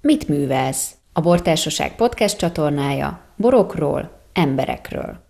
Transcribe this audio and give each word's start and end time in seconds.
Mit 0.00 0.28
művelsz? 0.28 0.94
A 1.12 1.20
Bortársaság 1.20 1.96
podcast 1.96 2.38
csatornája 2.38 3.20
borokról, 3.36 4.20
emberekről. 4.32 5.26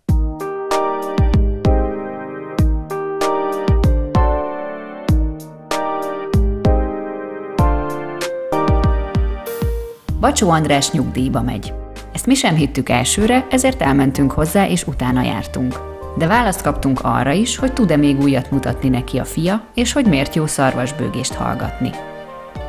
Bacsó 10.20 10.50
András 10.50 10.90
nyugdíjba 10.90 11.42
megy. 11.42 11.72
Ezt 12.12 12.26
mi 12.26 12.34
sem 12.34 12.54
hittük 12.54 12.88
elsőre, 12.88 13.46
ezért 13.50 13.82
elmentünk 13.82 14.32
hozzá 14.32 14.66
és 14.66 14.86
utána 14.86 15.22
jártunk. 15.22 15.74
De 16.18 16.26
választ 16.26 16.62
kaptunk 16.62 17.00
arra 17.02 17.32
is, 17.32 17.56
hogy 17.56 17.72
tud-e 17.72 17.96
még 17.96 18.20
újat 18.20 18.50
mutatni 18.50 18.88
neki 18.88 19.18
a 19.18 19.24
fia, 19.24 19.64
és 19.74 19.92
hogy 19.92 20.06
miért 20.06 20.34
jó 20.34 20.46
szarvasbőgést 20.46 21.34
hallgatni. 21.34 21.90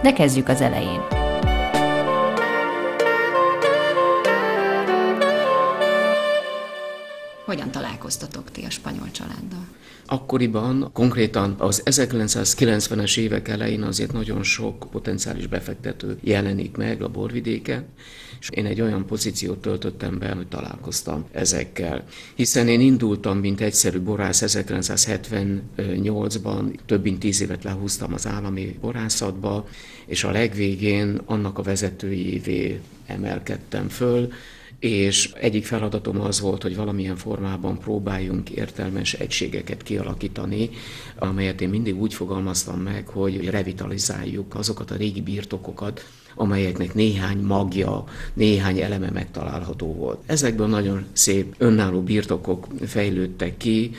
De 0.02 0.14
kezdjük 0.14 0.48
az 0.48 0.62
elején. 0.62 1.29
Hogyan 7.50 7.71
találkoztatok 7.71 8.52
ti 8.52 8.64
a 8.64 8.70
spanyol 8.70 9.12
családdal? 9.12 9.68
Akkoriban, 10.06 10.90
konkrétan 10.94 11.56
az 11.57 11.82
1990-es 11.86 13.18
évek 13.18 13.48
elején 13.48 13.82
azért 13.82 14.12
nagyon 14.12 14.44
sok 14.44 14.88
potenciális 14.92 15.48
befektető 15.48 16.18
jelenik 16.21 16.78
meg 16.78 17.02
a 17.02 17.07
borvidéken, 17.07 17.86
és 18.40 18.50
én 18.50 18.66
egy 18.66 18.82
olyan 18.82 19.06
pozíciót 19.06 19.57
töltöttem 19.57 20.20
be, 20.20 20.32
hogy 20.32 20.48
találkoztam 20.48 21.26
ezekkel. 21.32 22.04
Hiszen 22.36 22.68
én 22.68 22.82
indultam, 22.82 23.38
mint 23.38 23.62
egyszerű 23.62 24.00
borász 24.00 24.43
1978-ban, 24.46 26.79
több 26.86 27.04
mint 27.04 27.20
tíz 27.20 27.42
évet 27.42 27.64
lehúztam 27.64 28.14
az 28.14 28.28
állami 28.28 28.78
borászatba, 28.82 29.68
és 30.06 30.24
a 30.24 30.32
legvégén 30.32 31.21
annak 31.26 31.57
a 31.57 31.64
vezetőjévé 31.64 32.80
emelkedtem 33.06 33.88
föl, 33.88 34.31
és 34.80 35.31
egyik 35.33 35.66
feladatom 35.66 36.22
az 36.22 36.40
volt, 36.40 36.62
hogy 36.62 36.76
valamilyen 36.76 37.16
formában 37.16 37.78
próbáljunk 37.78 38.50
értelmes 38.50 39.14
egységeket 39.14 39.84
kialakítani, 39.84 40.70
amelyet 41.17 41.62
én 41.62 41.70
mindig 41.70 42.00
úgy 42.02 42.14
fogalmaztam 42.14 42.80
meg, 42.80 43.08
hogy 43.08 43.50
revitalizáljuk 43.50 44.56
azokat 44.56 44.92
a 44.92 44.95
régi 44.95 45.22
birtokokat, 45.22 46.06
amelyeknek 46.36 46.94
néhány 46.94 47.38
magja, 47.38 48.04
néhány 48.34 48.80
eleme 48.80 49.09
megtalálható 49.09 49.94
volt. 49.94 50.20
Ezekből 50.26 50.67
nagyon 50.67 51.06
szép 51.14 51.56
önálló 51.58 52.02
birtokok 52.02 52.67
fejlődtek 52.86 53.58
ki, 53.58 53.92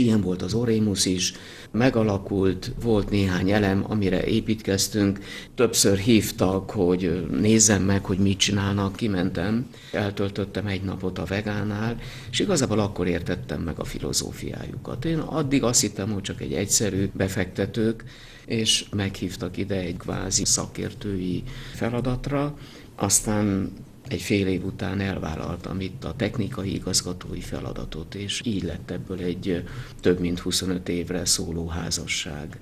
Ilyen 0.00 0.20
volt 0.20 0.42
az 0.42 0.54
Orémus 0.54 1.06
is, 1.06 1.32
megalakult, 1.70 2.72
volt 2.82 3.10
néhány 3.10 3.50
elem, 3.50 3.84
amire 3.88 4.24
építkeztünk. 4.24 5.18
Többször 5.54 5.98
hívtak, 5.98 6.70
hogy 6.70 7.26
nézzem 7.40 7.82
meg, 7.82 8.04
hogy 8.04 8.18
mit 8.18 8.38
csinálnak, 8.38 8.96
kimentem, 8.96 9.66
eltöltöttem 9.92 10.66
egy 10.66 10.82
napot 10.82 11.18
a 11.18 11.24
vegánál, 11.24 11.96
és 12.30 12.38
igazából 12.38 12.78
akkor 12.78 13.06
értettem 13.06 13.60
meg 13.60 13.78
a 13.78 13.84
filozófiájukat. 13.84 15.04
Én 15.04 15.18
addig 15.18 15.62
azt 15.62 15.80
hittem, 15.80 16.12
hogy 16.12 16.22
csak 16.22 16.40
egy 16.40 16.52
egyszerű 16.52 17.10
befektetők, 17.12 18.04
és 18.46 18.84
meghívtak 18.90 19.56
ide 19.56 19.76
egy 19.76 19.96
kvázi 19.96 20.44
szakértői 20.44 21.42
feladatra, 21.74 22.56
aztán 22.96 23.72
egy 24.08 24.20
fél 24.20 24.46
év 24.46 24.64
után 24.64 25.00
elvállaltam 25.00 25.80
itt 25.80 26.04
a 26.04 26.14
technikai 26.16 26.74
igazgatói 26.74 27.40
feladatot, 27.40 28.14
és 28.14 28.40
így 28.44 28.62
lett 28.62 28.90
ebből 28.90 29.18
egy 29.18 29.64
több 30.00 30.20
mint 30.20 30.38
25 30.38 30.88
évre 30.88 31.24
szóló 31.24 31.66
házasság. 31.66 32.58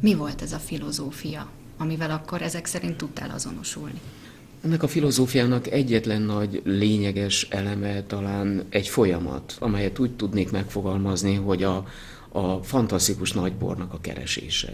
Mi 0.00 0.14
volt 0.14 0.42
ez 0.42 0.52
a 0.52 0.58
filozófia, 0.58 1.50
amivel 1.76 2.10
akkor 2.10 2.42
ezek 2.42 2.66
szerint 2.66 2.96
tudtál 2.96 3.30
azonosulni? 3.30 4.00
Ennek 4.64 4.82
a 4.82 4.88
filozófiának 4.88 5.66
egyetlen 5.66 6.22
nagy 6.22 6.62
lényeges 6.64 7.46
eleme 7.50 8.02
talán 8.02 8.64
egy 8.68 8.88
folyamat, 8.88 9.56
amelyet 9.58 9.98
úgy 9.98 10.16
tudnék 10.16 10.50
megfogalmazni, 10.50 11.34
hogy 11.34 11.62
a, 11.62 11.86
a 12.28 12.62
fantasztikus 12.62 13.32
nagybornak 13.32 13.92
a 13.92 14.00
keresése. 14.00 14.72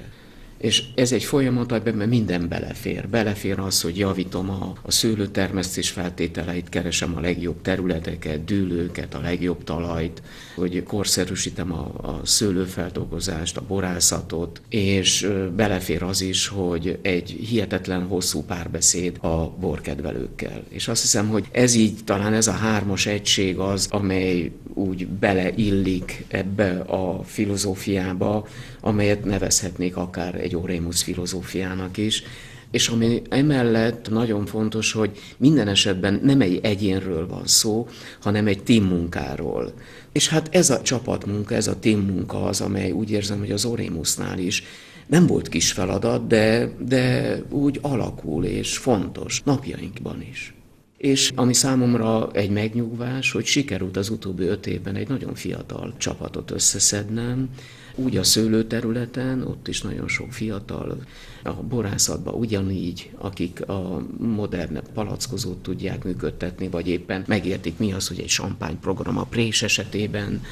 És 0.58 0.84
ez 0.94 1.12
egy 1.12 1.24
folyamat, 1.24 1.72
amiben 1.72 2.08
minden 2.08 2.48
belefér. 2.48 3.08
Belefér 3.08 3.58
az, 3.58 3.80
hogy 3.80 3.98
javítom 3.98 4.50
a, 4.50 4.72
a 4.82 4.90
szőlőtermesztés 4.90 5.90
feltételeit, 5.90 6.68
keresem 6.68 7.16
a 7.16 7.20
legjobb 7.20 7.62
területeket, 7.62 8.44
dűlőket, 8.44 9.14
a 9.14 9.20
legjobb 9.20 9.64
talajt, 9.64 10.22
hogy 10.54 10.82
korszerűsítem 10.82 11.72
a, 11.72 11.90
a 12.02 12.20
szőlőfeldolgozást, 12.24 13.56
a 13.56 13.62
borászatot, 13.66 14.60
és 14.68 15.28
belefér 15.56 16.02
az 16.02 16.20
is, 16.20 16.48
hogy 16.48 16.98
egy 17.02 17.30
hihetetlen 17.30 18.02
hosszú 18.02 18.42
párbeszéd 18.42 19.16
a 19.20 19.50
borkedvelőkkel. 19.50 20.62
És 20.68 20.88
azt 20.88 21.00
hiszem, 21.00 21.28
hogy 21.28 21.48
ez 21.52 21.74
így 21.74 22.04
talán 22.04 22.32
ez 22.32 22.46
a 22.46 22.52
hármas 22.52 23.06
egység 23.06 23.58
az, 23.58 23.88
amely 23.90 24.50
úgy 24.74 25.06
beleillik 25.06 26.24
ebbe 26.28 26.70
a 26.80 27.22
filozófiába, 27.24 28.46
amelyet 28.80 29.24
nevezhetnék 29.24 29.96
akár 29.96 30.34
egy 30.34 30.56
Orémus 30.56 31.02
filozófiának 31.02 31.96
is, 31.96 32.22
és 32.70 32.88
ami 32.88 33.22
emellett 33.28 34.10
nagyon 34.10 34.46
fontos, 34.46 34.92
hogy 34.92 35.10
minden 35.36 35.68
esetben 35.68 36.20
nem 36.22 36.40
egy 36.40 36.58
egyénről 36.62 37.26
van 37.26 37.46
szó, 37.46 37.88
hanem 38.20 38.46
egy 38.46 38.62
team 38.62 38.84
munkáról. 38.84 39.72
És 40.12 40.28
hát 40.28 40.48
ez 40.54 40.70
a 40.70 40.82
csapatmunka, 40.82 41.54
ez 41.54 41.66
a 41.66 41.78
team 41.78 42.00
munka 42.00 42.44
az, 42.44 42.60
amely 42.60 42.90
úgy 42.90 43.10
érzem, 43.10 43.38
hogy 43.38 43.50
az 43.50 43.64
Orémusnál 43.64 44.38
is 44.38 44.62
nem 45.06 45.26
volt 45.26 45.48
kis 45.48 45.72
feladat, 45.72 46.26
de, 46.26 46.70
de 46.78 47.36
úgy 47.50 47.78
alakul 47.82 48.44
és 48.44 48.76
fontos 48.76 49.42
napjainkban 49.44 50.22
is. 50.30 50.57
És 50.98 51.32
ami 51.34 51.54
számomra 51.54 52.30
egy 52.32 52.50
megnyugvás, 52.50 53.32
hogy 53.32 53.44
sikerült 53.44 53.96
az 53.96 54.08
utóbbi 54.08 54.44
öt 54.44 54.66
évben 54.66 54.94
egy 54.94 55.08
nagyon 55.08 55.34
fiatal 55.34 55.94
csapatot 55.98 56.50
összeszednem, 56.50 57.48
úgy 57.94 58.16
a 58.16 58.22
szőlőterületen, 58.22 59.42
ott 59.42 59.68
is 59.68 59.82
nagyon 59.82 60.08
sok 60.08 60.32
fiatal, 60.32 60.98
a 61.42 61.52
borászatban 61.52 62.34
ugyanígy, 62.34 63.10
akik 63.18 63.68
a 63.68 64.06
modern 64.18 64.80
palackozót 64.94 65.62
tudják 65.62 66.04
működtetni, 66.04 66.68
vagy 66.68 66.88
éppen 66.88 67.24
megértik 67.26 67.78
mi 67.78 67.92
az, 67.92 68.08
hogy 68.08 68.20
egy 68.20 68.76
program 68.80 69.18
a 69.18 69.24
prés 69.24 69.62
esetében, 69.62 70.42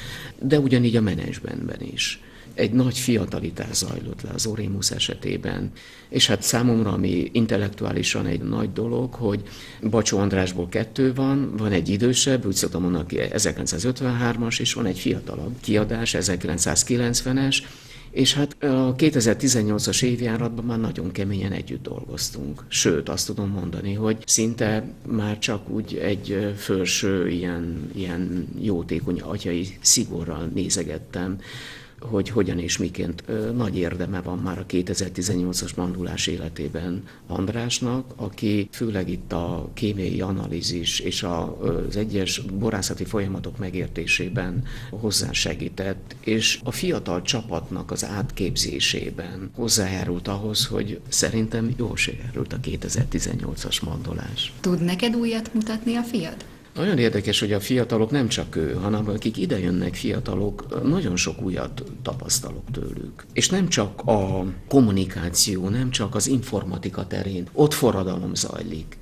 de 0.41 0.59
ugyanígy 0.59 0.95
a 0.95 1.01
menedzsmentben 1.01 1.81
is 1.81 2.21
egy 2.57 2.71
nagy 2.71 2.97
fiatalitás 2.97 3.75
zajlott 3.75 4.21
le 4.21 4.29
az 4.33 4.45
Orémus 4.45 4.91
esetében, 4.91 5.71
és 6.09 6.27
hát 6.27 6.41
számomra, 6.41 6.91
ami 6.91 7.29
intellektuálisan 7.31 8.25
egy 8.25 8.41
nagy 8.41 8.73
dolog, 8.73 9.13
hogy 9.13 9.41
Bacsó 9.89 10.17
Andrásból 10.17 10.69
kettő 10.69 11.13
van, 11.13 11.55
van 11.57 11.71
egy 11.71 11.89
idősebb, 11.89 12.45
úgy 12.45 12.55
szoktam 12.55 12.81
mondani, 12.81 13.05
1953-as, 13.09 14.59
és 14.59 14.73
van 14.73 14.85
egy 14.85 14.99
fiatalabb 14.99 15.53
kiadás, 15.61 16.15
1990-es, 16.19 17.57
és 18.11 18.33
hát 18.33 18.63
a 18.63 18.95
2018-as 18.95 20.03
évjáratban 20.03 20.65
már 20.65 20.79
nagyon 20.79 21.11
keményen 21.11 21.51
együtt 21.51 21.83
dolgoztunk. 21.83 22.63
Sőt, 22.67 23.09
azt 23.09 23.25
tudom 23.25 23.49
mondani, 23.49 23.93
hogy 23.93 24.17
szinte 24.25 24.83
már 25.05 25.39
csak 25.39 25.69
úgy 25.69 25.95
egy 25.95 26.53
felső 26.55 27.29
ilyen, 27.29 27.91
ilyen 27.95 28.47
jótékony 28.59 29.21
atyai 29.21 29.77
szigorral 29.81 30.49
nézegettem 30.53 31.39
hogy 31.99 32.29
hogyan 32.29 32.59
és 32.59 32.77
miként 32.77 33.23
nagy 33.55 33.77
érdeme 33.77 34.21
van 34.21 34.37
már 34.37 34.59
a 34.59 34.65
2018-as 34.65 35.75
mandulás 35.75 36.27
életében 36.27 37.03
Andrásnak, 37.27 38.13
aki 38.15 38.67
főleg 38.71 39.09
itt 39.09 39.31
a 39.31 39.69
kémiai 39.73 40.21
analízis 40.21 40.99
és 40.99 41.23
az 41.23 41.97
egyes 41.97 42.39
borászati 42.39 43.05
folyamatok 43.05 43.57
megértésében 43.57 44.63
hozzásegített, 44.89 46.15
és 46.19 46.59
a 46.63 46.71
fiatal 46.71 47.21
csapatnak 47.21 47.91
az 47.91 48.05
átképzésében 48.05 49.49
hozzájárult 49.55 50.27
ahhoz, 50.27 50.65
hogy 50.65 50.99
szerintem 51.07 51.73
jól 51.77 51.95
sikerült 51.95 52.53
a 52.53 52.59
2018-as 52.59 53.83
mandolás. 53.85 54.53
Tud 54.59 54.81
neked 54.81 55.15
újat 55.15 55.53
mutatni 55.53 55.95
a 55.95 56.03
fiad? 56.03 56.45
Nagyon 56.77 56.97
érdekes, 56.97 57.39
hogy 57.39 57.53
a 57.53 57.59
fiatalok 57.59 58.11
nem 58.11 58.27
csak 58.27 58.55
ő, 58.55 58.73
hanem 58.73 59.09
akik 59.09 59.37
idejönnek 59.37 59.95
fiatalok, 59.95 60.83
nagyon 60.83 61.15
sok 61.15 61.41
újat 61.41 61.83
tapasztalok 62.01 62.63
tőlük. 62.71 63.25
És 63.33 63.49
nem 63.49 63.67
csak 63.67 64.01
a 64.05 64.45
kommunikáció, 64.67 65.69
nem 65.69 65.89
csak 65.89 66.15
az 66.15 66.27
informatika 66.27 67.07
terén, 67.07 67.47
ott 67.53 67.73
forradalom 67.73 68.35
zajlik 68.35 68.97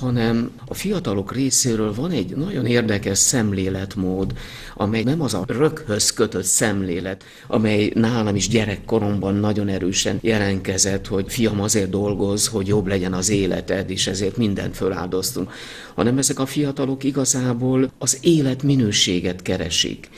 hanem 0.00 0.50
a 0.66 0.74
fiatalok 0.74 1.32
részéről 1.32 1.94
van 1.94 2.10
egy 2.10 2.36
nagyon 2.36 2.66
érdekes 2.66 3.18
szemléletmód, 3.18 4.32
amely 4.74 5.02
nem 5.02 5.20
az 5.20 5.34
a 5.34 5.44
röghöz 5.46 6.12
kötött 6.12 6.44
szemlélet, 6.44 7.24
amely 7.46 7.90
nálam 7.94 8.36
is 8.36 8.48
gyerekkoromban 8.48 9.34
nagyon 9.34 9.68
erősen 9.68 10.18
jelenkezett, 10.20 11.06
hogy 11.06 11.24
fiam 11.28 11.60
azért 11.60 11.90
dolgoz, 11.90 12.46
hogy 12.46 12.66
jobb 12.66 12.86
legyen 12.86 13.12
az 13.12 13.28
életed, 13.28 13.90
és 13.90 14.06
ezért 14.06 14.36
mindent 14.36 14.76
föláldoztunk, 14.76 15.52
hanem 15.94 16.18
ezek 16.18 16.38
a 16.38 16.46
fiatalok 16.46 17.04
igazából 17.04 17.90
az 17.98 18.18
élet 18.20 18.62
minőséget 18.62 19.42
keresik 19.42 20.08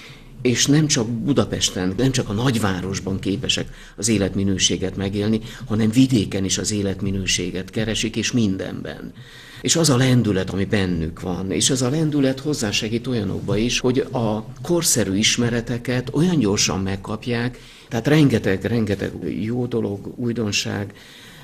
és 0.42 0.66
nem 0.66 0.86
csak 0.86 1.08
Budapesten, 1.08 1.94
nem 1.96 2.10
csak 2.10 2.28
a 2.28 2.32
nagyvárosban 2.32 3.18
képesek 3.18 3.68
az 3.96 4.08
életminőséget 4.08 4.96
megélni, 4.96 5.40
hanem 5.66 5.90
vidéken 5.90 6.44
is 6.44 6.58
az 6.58 6.72
életminőséget 6.72 7.70
keresik, 7.70 8.16
és 8.16 8.32
mindenben. 8.32 9.12
És 9.60 9.76
az 9.76 9.90
a 9.90 9.96
lendület, 9.96 10.50
ami 10.50 10.64
bennük 10.64 11.20
van, 11.20 11.50
és 11.50 11.70
az 11.70 11.82
a 11.82 11.90
lendület 11.90 12.40
hozzásegít 12.40 13.06
olyanokba 13.06 13.56
is, 13.56 13.80
hogy 13.80 13.98
a 13.98 14.44
korszerű 14.62 15.16
ismereteket 15.16 16.10
olyan 16.12 16.38
gyorsan 16.38 16.80
megkapják, 16.80 17.58
tehát 17.88 18.06
rengeteg, 18.06 18.64
rengeteg 18.64 19.12
jó 19.42 19.66
dolog, 19.66 20.12
újdonság. 20.16 20.94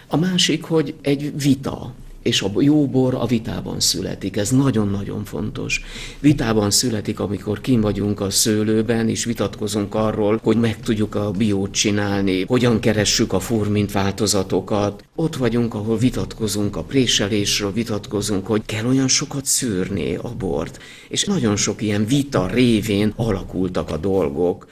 A 0.06 0.16
másik, 0.16 0.64
hogy 0.64 0.94
egy 1.00 1.40
vita, 1.40 1.94
és 2.26 2.42
a 2.42 2.50
jó 2.58 2.86
bor 2.86 3.14
a 3.14 3.26
vitában 3.26 3.80
születik. 3.80 4.36
Ez 4.36 4.50
nagyon-nagyon 4.50 5.24
fontos. 5.24 5.82
Vitában 6.20 6.70
születik, 6.70 7.20
amikor 7.20 7.60
kim 7.60 7.80
vagyunk 7.80 8.20
a 8.20 8.30
szőlőben, 8.30 9.08
és 9.08 9.24
vitatkozunk 9.24 9.94
arról, 9.94 10.40
hogy 10.42 10.56
meg 10.56 10.80
tudjuk 10.80 11.14
a 11.14 11.30
biót 11.30 11.70
csinálni, 11.70 12.44
hogyan 12.46 12.80
keressük 12.80 13.32
a 13.32 13.40
furmint 13.40 13.92
változatokat. 13.92 15.04
Ott 15.14 15.36
vagyunk, 15.36 15.74
ahol 15.74 15.98
vitatkozunk 15.98 16.76
a 16.76 16.82
préselésről, 16.82 17.72
vitatkozunk, 17.72 18.46
hogy 18.46 18.62
kell 18.66 18.86
olyan 18.86 19.08
sokat 19.08 19.44
szűrni 19.44 20.14
a 20.14 20.28
bort. 20.38 20.78
És 21.08 21.24
nagyon 21.24 21.56
sok 21.56 21.82
ilyen 21.82 22.06
vita 22.06 22.46
révén 22.46 23.12
alakultak 23.16 23.90
a 23.90 23.96
dolgok. 23.96 24.66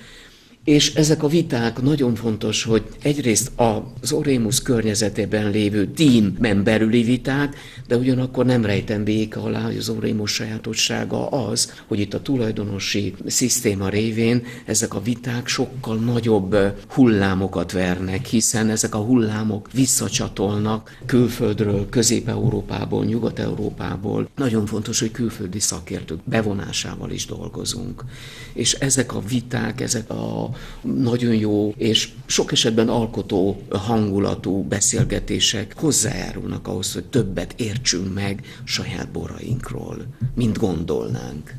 És 0.64 0.94
ezek 0.94 1.22
a 1.22 1.28
viták 1.28 1.82
nagyon 1.82 2.14
fontos, 2.14 2.64
hogy 2.64 2.82
egyrészt 3.02 3.52
az 4.00 4.12
Orémus 4.12 4.62
környezetében 4.62 5.50
lévő 5.50 5.86
tímben 5.86 6.62
belüli 6.62 7.02
viták, 7.02 7.56
de 7.86 7.96
ugyanakkor 7.96 8.44
nem 8.44 8.64
rejtem 8.64 9.04
véka 9.04 9.42
alá, 9.42 9.60
hogy 9.60 9.76
az 9.76 9.88
Orémus 9.88 10.32
sajátossága 10.32 11.28
az, 11.28 11.72
hogy 11.86 12.00
itt 12.00 12.14
a 12.14 12.22
tulajdonosi 12.22 13.14
szisztéma 13.26 13.88
révén 13.88 14.42
ezek 14.64 14.94
a 14.94 15.02
viták 15.02 15.46
sokkal 15.46 15.96
nagyobb 15.96 16.56
hullámokat 16.88 17.72
vernek, 17.72 18.26
hiszen 18.26 18.70
ezek 18.70 18.94
a 18.94 18.98
hullámok 18.98 19.68
visszacsatolnak 19.72 20.98
külföldről, 21.06 21.88
Közép-Európából, 21.88 23.04
Nyugat-Európából. 23.04 24.28
Nagyon 24.36 24.66
fontos, 24.66 25.00
hogy 25.00 25.10
külföldi 25.10 25.60
szakértők 25.60 26.18
bevonásával 26.24 27.10
is 27.10 27.26
dolgozunk. 27.26 28.04
És 28.52 28.72
ezek 28.72 29.14
a 29.14 29.20
viták, 29.20 29.80
ezek 29.80 30.10
a 30.10 30.52
nagyon 30.80 31.34
jó 31.34 31.74
és 31.76 32.12
sok 32.26 32.52
esetben 32.52 32.88
alkotó 32.88 33.62
hangulatú 33.70 34.62
beszélgetések 34.62 35.74
hozzájárulnak 35.76 36.68
ahhoz, 36.68 36.92
hogy 36.92 37.04
többet 37.04 37.54
értsünk 37.56 38.14
meg 38.14 38.60
saját 38.64 39.08
borainkról, 39.08 40.06
mint 40.34 40.58
gondolnánk. 40.58 41.54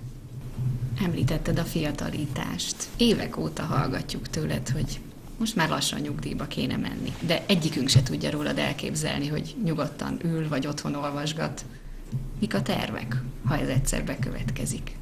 Említetted 1.04 1.60
a 1.60 1.64
fiatalítást. 1.64 2.76
Évek 2.98 3.38
óta 3.38 3.64
hallgatjuk 3.64 4.28
tőled, 4.30 4.70
hogy 4.70 5.00
most 5.38 5.56
már 5.56 5.70
lassan 5.70 6.00
nyugdíjba 6.00 6.46
kéne 6.46 6.78
menni. 6.78 7.14
De 7.28 7.44
egyikünk 7.48 7.88
se 7.88 8.04
tudja 8.04 8.30
rólad 8.30 8.58
elképzelni, 8.58 9.28
hogy 9.28 9.56
nyugodtan 9.64 10.20
ül 10.24 10.48
vagy 10.48 10.68
otthon 10.68 10.96
olvasgat. 10.96 11.66
Mik 12.40 12.54
a 12.54 12.62
tervek, 12.62 13.22
ha 13.46 13.58
ez 13.58 13.68
egyszer 13.68 14.04
bekövetkezik? 14.04 14.96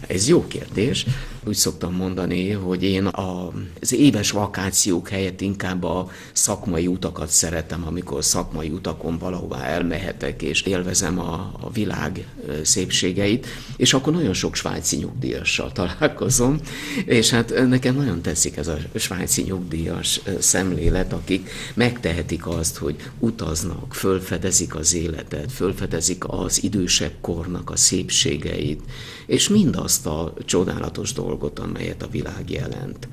Ez 0.00 0.28
jó 0.28 0.46
kérdés. 0.46 1.06
Úgy 1.46 1.54
szoktam 1.54 1.94
mondani, 1.94 2.50
hogy 2.50 2.82
én 2.82 3.06
az 3.06 3.92
éves 3.92 4.30
vakációk 4.30 5.08
helyett 5.08 5.40
inkább 5.40 5.82
a 5.84 6.10
szakmai 6.32 6.86
utakat 6.86 7.28
szeretem, 7.28 7.86
amikor 7.86 8.24
szakmai 8.24 8.68
utakon 8.68 9.18
valahová 9.18 9.64
elmehetek, 9.64 10.42
és 10.42 10.62
élvezem 10.62 11.18
a, 11.18 11.32
a 11.60 11.70
világ 11.72 12.26
szépségeit, 12.62 13.46
és 13.76 13.94
akkor 13.94 14.12
nagyon 14.12 14.32
sok 14.32 14.54
svájci 14.54 14.96
nyugdíjassal 14.96 15.72
találkozom, 15.72 16.60
és 17.04 17.30
hát 17.30 17.68
nekem 17.68 17.96
nagyon 17.96 18.22
tetszik 18.22 18.56
ez 18.56 18.68
a 18.68 18.78
svájci 18.94 19.42
nyugdíjas 19.42 20.20
szemlélet, 20.38 21.12
akik 21.12 21.50
megtehetik 21.74 22.46
azt, 22.46 22.76
hogy 22.76 22.96
utaznak, 23.18 23.94
fölfedezik 23.94 24.74
az 24.74 24.94
életet, 24.94 25.52
fölfedezik 25.52 26.24
az 26.26 26.62
idősebb 26.62 27.14
kornak 27.20 27.70
a 27.70 27.76
szépségeit, 27.76 28.82
és 29.26 29.48
mind 29.48 29.76
azt 29.86 30.06
a 30.06 30.32
csodálatos 30.44 31.12
dolgot, 31.12 31.58
amelyet 31.58 32.02
a 32.02 32.08
világ 32.08 32.50
jelent. 32.50 33.08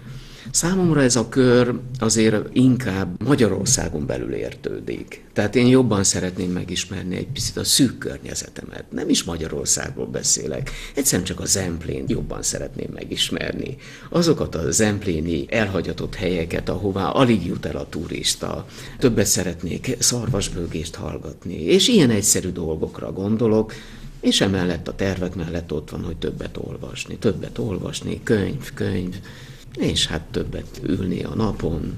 Számomra 0.52 1.02
ez 1.02 1.16
a 1.16 1.30
kör 1.30 1.74
azért 2.00 2.56
inkább 2.56 3.24
Magyarországon 3.24 4.06
belül 4.06 4.34
értődik. 4.34 5.24
Tehát 5.34 5.56
én 5.56 5.68
jobban 5.68 6.04
szeretném 6.04 6.52
megismerni 6.52 7.16
egy 7.16 7.28
picit 7.28 7.58
a 7.58 7.64
szűk 7.64 7.98
környezetemet. 7.98 8.86
Nem 8.92 9.10
is 9.10 9.24
Magyarországról 9.24 10.06
beszélek, 10.06 10.72
egyszerűen 10.96 11.28
csak 11.28 11.40
a 11.40 11.46
Zemplén 11.46 12.04
jobban 12.08 12.42
szeretném 12.42 12.90
megismerni. 12.94 13.78
Azokat 14.10 14.56
a 14.56 14.72
zempléni 14.72 15.46
elhagyatott 15.50 16.16
helyeket, 16.16 16.70
ahová 16.70 17.06
alig 17.10 17.46
jut 17.46 17.66
el 17.66 17.76
a 17.76 17.90
turista. 17.90 18.66
Többet 19.00 19.26
szeretnék 19.26 19.96
szarvasbőgést 20.00 20.96
hallgatni, 20.96 21.62
és 21.62 21.88
ilyen 21.88 22.10
egyszerű 22.10 22.50
dolgokra 22.50 23.12
gondolok, 23.12 23.74
és 24.24 24.42
emellett 24.42 24.88
a 24.88 24.96
tervek 24.96 25.36
mellett 25.36 25.74
ott 25.74 25.90
van, 25.90 26.04
hogy 26.04 26.18
többet 26.18 26.58
olvasni, 26.58 27.18
többet 27.18 27.58
olvasni, 27.58 28.24
könyv, 28.24 28.74
könyv, 28.74 29.16
és 29.78 30.08
hát 30.08 30.22
többet 30.22 30.80
ülni 30.84 31.24
a 31.24 31.36
napon, 31.36 31.94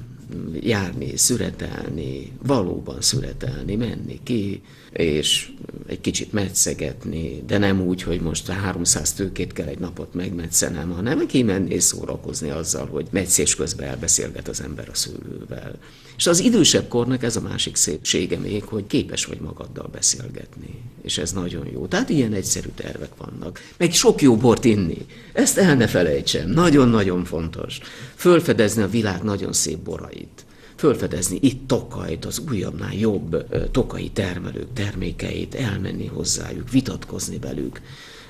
járni, 0.60 1.16
szüretelni, 1.16 2.32
valóban 2.42 3.00
szüretelni, 3.00 3.76
menni 3.76 4.20
ki, 4.22 4.62
és 4.96 5.48
egy 5.86 6.00
kicsit 6.00 6.32
metszegetni, 6.32 7.42
de 7.46 7.58
nem 7.58 7.80
úgy, 7.80 8.02
hogy 8.02 8.20
most 8.20 8.48
300 8.48 9.12
tőkét 9.12 9.52
kell 9.52 9.66
egy 9.66 9.78
napot 9.78 10.14
megmetszenem, 10.14 10.90
hanem 10.90 11.26
kimenni 11.26 11.78
szórakozni 11.78 12.50
azzal, 12.50 12.86
hogy 12.86 13.06
metszés 13.10 13.54
közben 13.54 13.88
elbeszélget 13.88 14.48
az 14.48 14.62
ember 14.62 14.88
a 14.88 14.94
szülővel. 14.94 15.78
És 16.16 16.26
az 16.26 16.40
idősebb 16.40 16.88
kornak 16.88 17.22
ez 17.22 17.36
a 17.36 17.40
másik 17.40 17.76
szépsége 17.76 18.38
még, 18.38 18.64
hogy 18.64 18.86
képes 18.86 19.24
vagy 19.24 19.40
magaddal 19.40 19.88
beszélgetni. 19.92 20.82
És 21.02 21.18
ez 21.18 21.32
nagyon 21.32 21.66
jó. 21.72 21.86
Tehát 21.86 22.08
ilyen 22.08 22.32
egyszerű 22.32 22.68
tervek 22.74 23.16
vannak. 23.16 23.60
Meg 23.76 23.92
sok 23.92 24.22
jó 24.22 24.36
bort 24.36 24.64
inni. 24.64 25.06
Ezt 25.32 25.58
el 25.58 25.74
ne 25.74 25.86
felejtsem. 25.86 26.50
Nagyon-nagyon 26.50 27.24
fontos. 27.24 27.78
Fölfedezni 28.14 28.82
a 28.82 28.88
világ 28.88 29.22
nagyon 29.22 29.52
szép 29.52 29.78
borait 29.78 30.45
fölfedezni 30.76 31.38
itt 31.40 31.68
Tokajt, 31.68 32.24
az 32.24 32.42
újabbnál 32.48 32.94
jobb 32.94 33.46
tokai 33.70 34.10
termelők 34.10 34.72
termékeit, 34.72 35.54
elmenni 35.54 36.06
hozzájuk, 36.06 36.70
vitatkozni 36.70 37.38
velük, 37.38 37.80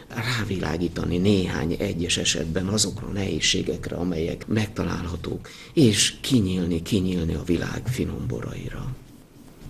rávilágítani 0.09 1.19
néhány 1.19 1.77
egyes 1.79 2.17
esetben 2.17 2.67
azokra 2.67 3.07
a 3.07 3.13
nehézségekre, 3.13 3.97
amelyek 3.97 4.47
megtalálhatók, 4.47 5.49
és 5.73 6.15
kinyílni, 6.21 6.83
kinyílni 6.83 7.35
a 7.35 7.43
világ 7.43 7.83
finom 7.87 8.27
boraira. 8.27 8.95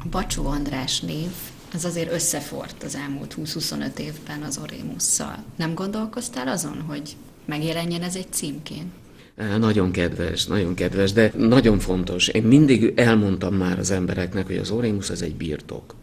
A 0.04 0.08
Bacsó 0.10 0.46
András 0.46 1.00
név 1.00 1.30
az 1.72 1.84
azért 1.84 2.12
összefort 2.12 2.82
az 2.82 2.94
elmúlt 2.94 3.34
20-25 3.38 3.98
évben 3.98 4.42
az 4.42 4.58
Orémusszal. 4.62 5.44
Nem 5.56 5.74
gondolkoztál 5.74 6.48
azon, 6.48 6.80
hogy 6.80 7.16
megjelenjen 7.44 8.02
ez 8.02 8.16
egy 8.16 8.32
címként? 8.32 8.92
Nagyon 9.36 9.90
kedves, 9.90 10.46
nagyon 10.46 10.74
kedves, 10.74 11.12
de 11.12 11.32
nagyon 11.36 11.78
fontos. 11.78 12.28
Én 12.28 12.42
mindig 12.42 12.92
elmondtam 12.96 13.54
már 13.54 13.78
az 13.78 13.90
embereknek, 13.90 14.46
hogy 14.46 14.56
az 14.56 14.70
Orémus 14.70 15.10
az 15.10 15.22
egy 15.22 15.34
birtok. 15.34 15.94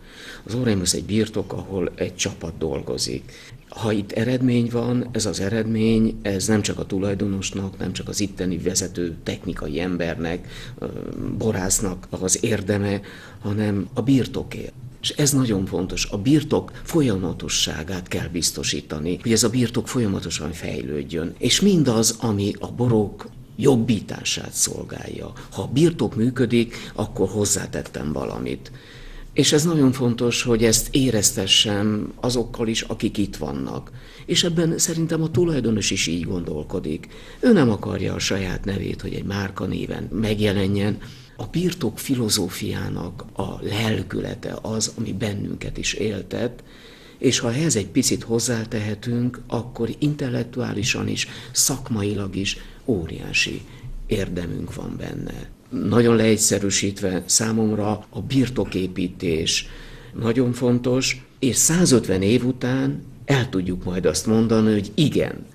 Az 0.43 0.53
Orémus 0.53 0.93
egy 0.93 1.03
birtok, 1.03 1.53
ahol 1.53 1.91
egy 1.95 2.15
csapat 2.15 2.57
dolgozik. 2.57 3.31
Ha 3.69 3.91
itt 3.91 4.11
eredmény 4.11 4.69
van, 4.71 5.09
ez 5.11 5.25
az 5.25 5.39
eredmény, 5.39 6.19
ez 6.21 6.47
nem 6.47 6.61
csak 6.61 6.79
a 6.79 6.85
tulajdonosnak, 6.85 7.77
nem 7.77 7.93
csak 7.93 8.07
az 8.07 8.19
itteni 8.19 8.57
vezető 8.57 9.15
technikai 9.23 9.79
embernek, 9.79 10.47
borásznak 11.37 12.07
az 12.09 12.43
érdeme, 12.43 13.01
hanem 13.39 13.87
a 13.93 14.01
birtoké. 14.01 14.71
És 15.03 15.09
ez 15.09 15.31
nagyon 15.31 15.65
fontos, 15.65 16.07
a 16.11 16.17
birtok 16.17 16.71
folyamatosságát 16.83 18.07
kell 18.07 18.27
biztosítani, 18.27 19.19
hogy 19.21 19.31
ez 19.31 19.43
a 19.43 19.49
birtok 19.49 19.87
folyamatosan 19.87 20.51
fejlődjön. 20.51 21.35
És 21.37 21.61
mindaz, 21.61 22.17
ami 22.19 22.53
a 22.59 22.71
borok 22.71 23.29
jobbítását 23.55 24.53
szolgálja. 24.53 25.31
Ha 25.51 25.61
a 25.61 25.67
birtok 25.73 26.15
működik, 26.15 26.75
akkor 26.95 27.29
hozzátettem 27.29 28.13
valamit. 28.13 28.71
És 29.33 29.51
ez 29.51 29.63
nagyon 29.63 29.91
fontos, 29.91 30.41
hogy 30.43 30.63
ezt 30.63 30.87
éreztessem 30.91 32.13
azokkal 32.19 32.67
is, 32.67 32.81
akik 32.81 33.17
itt 33.17 33.35
vannak. 33.35 33.91
És 34.25 34.43
ebben 34.43 34.77
szerintem 34.77 35.21
a 35.21 35.31
tulajdonos 35.31 35.91
is 35.91 36.07
így 36.07 36.23
gondolkodik. 36.23 37.07
Ő 37.39 37.53
nem 37.53 37.69
akarja 37.69 38.13
a 38.13 38.19
saját 38.19 38.65
nevét, 38.65 39.01
hogy 39.01 39.13
egy 39.13 39.25
márka 39.25 39.65
néven 39.65 40.09
megjelenjen, 40.11 40.97
a 41.35 41.45
birtok 41.45 41.99
filozófiának 41.99 43.25
a 43.33 43.61
lelkülete 43.61 44.57
az, 44.61 44.93
ami 44.97 45.13
bennünket 45.13 45.77
is 45.77 45.93
éltet, 45.93 46.63
és 47.17 47.39
ha 47.39 47.53
ehhez 47.53 47.75
egy 47.75 47.87
picit 47.87 48.23
hozzátehetünk, 48.23 49.41
akkor 49.47 49.89
intellektuálisan 49.99 51.07
is, 51.07 51.27
szakmailag 51.51 52.35
is 52.35 52.57
óriási 52.85 53.61
érdemünk 54.07 54.75
van 54.75 54.95
benne. 54.97 55.49
Nagyon 55.69 56.15
leegyszerűsítve 56.15 57.23
számomra 57.25 58.05
a 58.09 58.21
birtoképítés 58.21 59.67
nagyon 60.19 60.53
fontos, 60.53 61.25
és 61.39 61.55
150 61.55 62.21
év 62.21 62.45
után 62.45 63.03
el 63.25 63.49
tudjuk 63.49 63.83
majd 63.83 64.05
azt 64.05 64.25
mondani, 64.25 64.71
hogy 64.71 64.91
igen, 64.93 65.45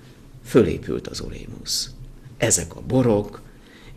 fölépült 0.45 1.07
az 1.07 1.21
Orémus. 1.21 1.89
ezek 2.37 2.75
a 2.75 2.81
borok, 2.87 3.41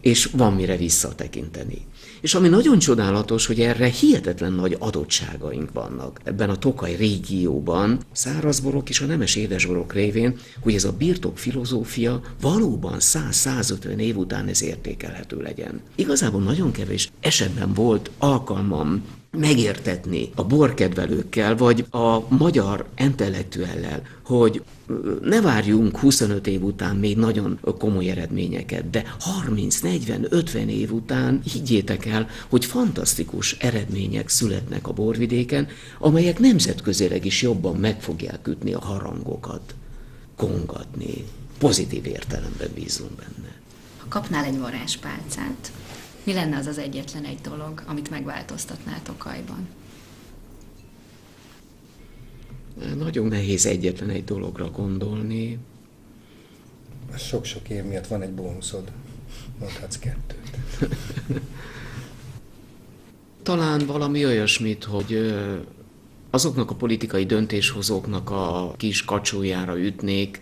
és 0.02 0.24
van 0.24 0.52
mire 0.52 0.76
visszatekinteni. 0.76 1.86
És 2.20 2.34
ami 2.34 2.48
nagyon 2.48 2.78
csodálatos, 2.78 3.46
hogy 3.46 3.60
erre 3.60 3.86
hihetetlen 3.86 4.52
nagy 4.52 4.76
adottságaink 4.78 5.72
vannak 5.72 6.20
ebben 6.24 6.50
a 6.50 6.56
Tokaj 6.56 6.96
régióban, 6.96 8.00
szárazborok 8.12 8.88
és 8.88 9.00
a 9.00 9.06
nemes 9.06 9.36
édesborok 9.36 9.92
révén, 9.92 10.36
hogy 10.60 10.74
ez 10.74 10.84
a 10.84 10.92
birtok 10.92 11.38
filozófia 11.38 12.20
valóban 12.40 12.96
100-150 12.98 13.96
év 13.98 14.16
után 14.16 14.48
ez 14.48 14.62
értékelhető 14.62 15.40
legyen. 15.40 15.80
Igazából 15.94 16.42
nagyon 16.42 16.72
kevés 16.72 17.10
esetben 17.20 17.72
volt 17.72 18.10
alkalmam 18.18 19.02
megértetni 19.38 20.30
a 20.34 20.44
borkedvelőkkel, 20.44 21.56
vagy 21.56 21.86
a 21.90 22.18
magyar 22.28 22.86
intellektuellel, 22.96 24.02
hogy 24.24 24.62
ne 25.22 25.40
várjunk 25.40 25.98
25 25.98 26.46
év 26.46 26.62
után 26.62 26.96
még 26.96 27.16
nagyon 27.16 27.58
komoly 27.78 28.10
eredményeket, 28.10 28.90
de 28.90 29.14
30, 29.18 29.80
40, 29.80 30.26
50 30.28 30.68
év 30.68 30.92
után 30.92 31.40
higgyétek 31.52 32.06
el, 32.06 32.28
hogy 32.48 32.64
fantasztikus 32.64 33.56
eredmények 33.58 34.28
születnek 34.28 34.88
a 34.88 34.92
borvidéken, 34.92 35.68
amelyek 35.98 36.38
nemzetközileg 36.38 37.24
is 37.24 37.42
jobban 37.42 37.76
meg 37.76 38.00
fogják 38.00 38.48
ütni 38.48 38.72
a 38.72 38.80
harangokat, 38.80 39.74
kongatni. 40.36 41.24
Pozitív 41.58 42.06
értelemben 42.06 42.70
bízunk 42.74 43.10
benne. 43.10 43.52
Ha 43.98 44.06
kapnál 44.08 44.44
egy 44.44 44.58
varázspálcát, 44.58 45.72
mi 46.24 46.32
lenne 46.32 46.56
az 46.56 46.66
az 46.66 46.78
egyetlen 46.78 47.24
egy 47.24 47.40
dolog, 47.40 47.82
amit 47.86 48.10
megváltoztatnátok 48.10 49.24
ajban? 49.24 49.68
Nagyon 52.96 53.26
nehéz 53.26 53.66
egyetlen 53.66 54.10
egy 54.10 54.24
dologra 54.24 54.70
gondolni. 54.70 55.58
Sok-sok 57.16 57.68
év 57.68 57.84
miatt 57.84 58.06
van 58.06 58.22
egy 58.22 58.32
bónuszod. 58.32 58.92
Mondhatsz 59.58 59.98
kettőt. 59.98 60.58
Talán 63.42 63.86
valami 63.86 64.24
olyasmit, 64.24 64.84
hogy 64.84 65.34
azoknak 66.30 66.70
a 66.70 66.74
politikai 66.74 67.26
döntéshozóknak 67.26 68.30
a 68.30 68.74
kis 68.76 69.04
kacsójára 69.04 69.78
ütnék, 69.78 70.40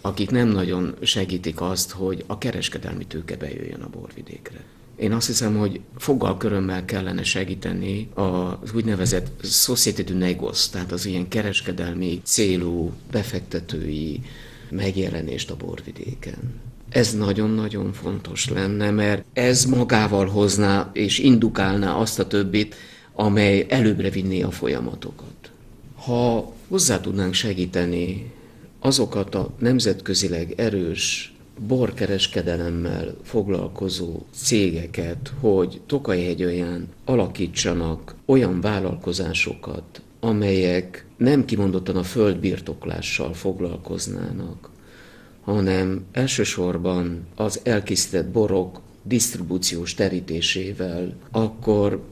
akik 0.00 0.30
nem 0.30 0.48
nagyon 0.48 0.94
segítik 1.02 1.60
azt, 1.60 1.90
hogy 1.90 2.24
a 2.26 2.38
kereskedelmi 2.38 3.06
tőke 3.06 3.36
bejöjjön 3.36 3.82
a 3.82 3.88
borvidékre. 3.88 4.64
Én 4.96 5.12
azt 5.12 5.26
hiszem, 5.26 5.56
hogy 5.56 5.80
foggal 5.96 6.36
körömmel 6.36 6.84
kellene 6.84 7.22
segíteni 7.22 8.08
az 8.14 8.72
úgynevezett 8.74 9.44
Société 9.44 10.02
du 10.02 10.16
Négoce, 10.16 10.70
tehát 10.70 10.92
az 10.92 11.06
ilyen 11.06 11.28
kereskedelmi 11.28 12.20
célú 12.24 12.92
befektetői 13.10 14.20
megjelenést 14.70 15.50
a 15.50 15.56
borvidéken. 15.56 16.60
Ez 16.88 17.16
nagyon-nagyon 17.16 17.92
fontos 17.92 18.48
lenne, 18.48 18.90
mert 18.90 19.24
ez 19.32 19.64
magával 19.64 20.26
hozná 20.26 20.90
és 20.92 21.18
indukálná 21.18 21.94
azt 21.94 22.18
a 22.18 22.26
többit, 22.26 22.74
amely 23.12 23.66
előbbre 23.68 24.10
vinné 24.10 24.42
a 24.42 24.50
folyamatokat. 24.50 25.50
Ha 25.94 26.52
hozzá 26.68 27.00
tudnánk 27.00 27.34
segíteni 27.34 28.32
azokat 28.80 29.34
a 29.34 29.50
nemzetközileg 29.58 30.52
erős 30.56 31.31
borkereskedelemmel 31.58 33.14
foglalkozó 33.22 34.22
cégeket, 34.34 35.32
hogy 35.40 35.80
Tokaj-hegyolyán 35.86 36.88
alakítsanak 37.04 38.14
olyan 38.24 38.60
vállalkozásokat, 38.60 40.02
amelyek 40.20 41.06
nem 41.16 41.44
kimondottan 41.44 41.96
a 41.96 42.02
földbirtoklással 42.02 43.34
foglalkoznának, 43.34 44.70
hanem 45.40 46.04
elsősorban 46.12 47.26
az 47.34 47.60
elkészített 47.62 48.26
borok 48.26 48.80
disztribúciós 49.02 49.94
terítésével, 49.94 51.14
akkor 51.30 52.02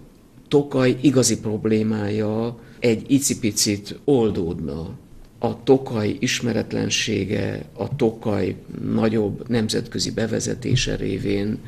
Tokaj 0.49 0.97
igazi 1.01 1.41
problémája 1.41 2.59
egy 2.79 3.05
icipicit 3.11 3.99
oldódna 4.05 4.99
a 5.43 5.63
Tokaj 5.63 6.17
ismeretlensége, 6.19 7.65
a 7.73 7.97
Tokaj 7.97 8.57
nagyobb 8.83 9.49
nemzetközi 9.49 10.11
bevezetése 10.11 10.97
révén, 10.97 11.59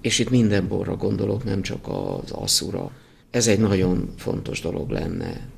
és 0.00 0.18
itt 0.18 0.30
minden 0.30 0.68
borra 0.68 0.96
gondolok, 0.96 1.44
nem 1.44 1.62
csak 1.62 1.88
az 1.88 2.30
asszura. 2.30 2.90
Ez 3.30 3.46
egy 3.46 3.58
nagyon 3.58 4.12
fontos 4.16 4.60
dolog 4.60 4.90
lenne. 4.90 5.48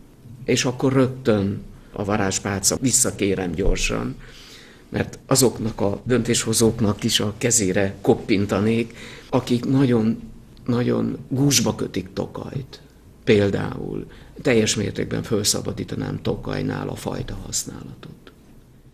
És 0.44 0.64
akkor 0.64 0.92
rögtön 0.92 1.62
a 1.92 2.04
varázspálca 2.04 2.76
visszakérem 2.80 3.52
gyorsan, 3.52 4.16
mert 4.88 5.18
azoknak 5.26 5.80
a 5.80 6.00
döntéshozóknak 6.04 7.04
is 7.04 7.20
a 7.20 7.34
kezére 7.38 7.94
koppintanék, 8.00 8.94
akik 9.30 9.64
nagyon, 9.64 10.22
nagyon 10.66 11.18
gúzsba 11.28 11.74
kötik 11.74 12.12
Tokajt. 12.12 12.80
Például 13.24 14.06
teljes 14.42 14.74
mértékben 14.74 15.22
felszabadítanám 15.22 16.22
Tokajnál 16.22 16.88
a 16.88 16.94
fajta 16.94 17.34
használatot. 17.34 18.32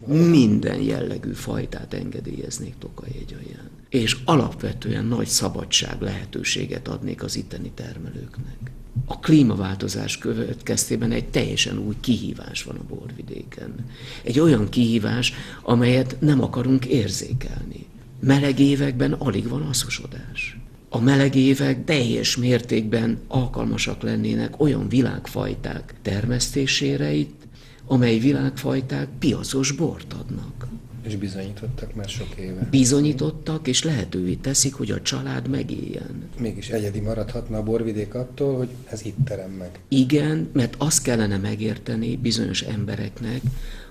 Minden 0.07 0.81
jellegű 0.81 1.33
fajtát 1.33 1.95
engedélyeznék 1.95 2.75
Tokaj 2.79 3.09
alján. 3.29 3.71
És 3.89 4.17
alapvetően 4.25 5.05
nagy 5.05 5.27
szabadság 5.27 6.01
lehetőséget 6.01 6.89
adnék 6.89 7.23
az 7.23 7.37
itteni 7.37 7.71
termelőknek. 7.75 8.59
A 9.05 9.19
klímaváltozás 9.19 10.19
következtében 10.19 11.13
egy 11.13 11.29
teljesen 11.29 11.79
új 11.79 11.95
kihívás 12.01 12.63
van 12.63 12.77
a 12.77 12.95
borvidéken. 12.95 13.75
Egy 14.23 14.41
olyan 14.41 14.69
kihívás, 14.69 15.33
amelyet 15.63 16.17
nem 16.21 16.43
akarunk 16.43 16.87
érzékelni. 16.87 17.87
Meleg 18.21 18.59
években 18.59 19.13
alig 19.13 19.49
van 19.49 19.63
asszosodás 19.63 20.61
a 20.93 21.01
meleg 21.01 21.35
évek 21.35 21.85
teljes 21.85 22.37
mértékben 22.37 23.19
alkalmasak 23.29 24.03
lennének 24.03 24.61
olyan 24.61 24.89
világfajták 24.89 25.95
termesztésére 26.03 27.13
itt, 27.13 27.41
amely 27.87 28.19
világfajták 28.19 29.09
piacos 29.19 29.73
bort 29.73 30.13
adnak. 30.13 30.67
És 31.03 31.17
bizonyítottak 31.17 31.95
már 31.95 32.09
sok 32.09 32.35
éve. 32.39 32.67
Bizonyítottak, 32.71 33.67
és 33.67 33.85
lehetővé 33.85 34.35
teszik, 34.35 34.75
hogy 34.75 34.91
a 34.91 35.03
család 35.03 35.49
megéljen. 35.49 36.29
Mégis 36.39 36.69
egyedi 36.69 37.01
maradhatna 37.01 37.59
a 37.59 37.63
borvidék 37.63 38.15
attól, 38.15 38.57
hogy 38.57 38.69
ez 38.91 39.05
itt 39.05 39.17
terem 39.25 39.51
meg. 39.51 39.81
Igen, 39.89 40.49
mert 40.53 40.75
azt 40.79 41.03
kellene 41.03 41.37
megérteni 41.37 42.17
bizonyos 42.17 42.63
embereknek, 42.63 43.41